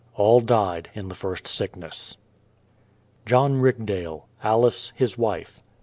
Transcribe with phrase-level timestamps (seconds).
[0.15, 2.17] All died in the first sickness.
[3.27, 5.59] JOHN RIGDALE; Alice, his wife.
[5.63, 5.63] ^.>.